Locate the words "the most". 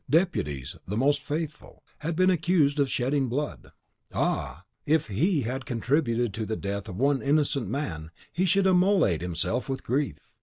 0.87-1.21